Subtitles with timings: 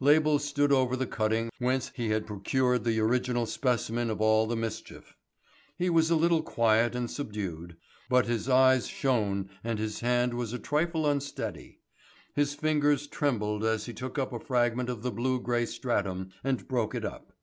[0.00, 4.56] Label stood over the cutting whence he had procured the original specimen of all the
[4.56, 5.14] mischief.
[5.76, 7.76] He was a little quiet and subdued,
[8.08, 11.80] but his eyes shone and his hand was a trifle unsteady.
[12.34, 16.66] His fingers trembled as he took up a fragment of the blue grey stratum and
[16.66, 17.34] broke it up.